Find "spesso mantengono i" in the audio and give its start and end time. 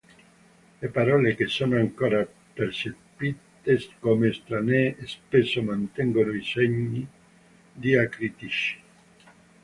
5.05-6.43